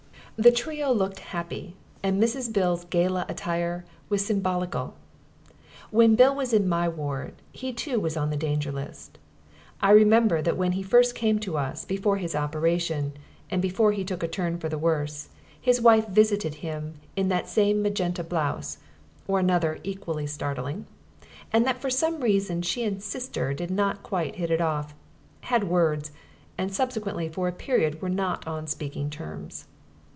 [0.37, 2.51] The trio looked happy, and Mrs.
[2.51, 4.95] Bill's gala attire was symbolical.
[5.91, 9.19] When Bill was in my ward he too was on the Danger List.
[9.83, 13.13] I remember that when he first came to us, before his operation,
[13.51, 15.29] and before he took a turn for the worse,
[15.61, 18.79] his wife visited him in that same magenta blouse
[19.27, 20.87] (or another equally startling)
[21.53, 24.95] and that for some reason she and "Sister" did not quite hit it off,
[25.41, 26.11] "had words,"
[26.57, 29.65] and subsequently for a period were not on speaking terms.